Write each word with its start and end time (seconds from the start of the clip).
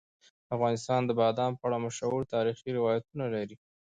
افغانستان 0.55 1.01
د 1.05 1.11
بادام 1.21 1.51
په 1.59 1.63
اړه 1.67 1.77
مشهور 1.85 2.21
تاریخی 2.35 2.69
روایتونه 2.77 3.25
لري. 3.35 3.55